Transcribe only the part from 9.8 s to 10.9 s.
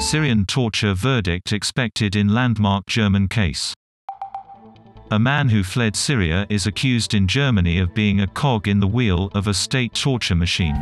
torture machine.